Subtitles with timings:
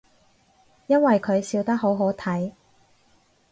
[0.87, 2.53] 因為佢笑得好好睇